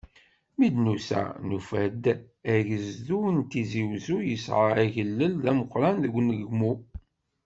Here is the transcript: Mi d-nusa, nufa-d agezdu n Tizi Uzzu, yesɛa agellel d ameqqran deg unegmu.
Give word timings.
Mi 0.57 0.67
d-nusa, 0.73 1.23
nufa-d 1.47 2.03
agezdu 2.55 3.19
n 3.35 3.37
Tizi 3.49 3.83
Uzzu, 3.95 4.17
yesɛa 4.29 4.69
agellel 4.83 5.33
d 5.43 5.45
ameqqran 5.51 5.95
deg 6.03 6.13
unegmu. 6.19 6.73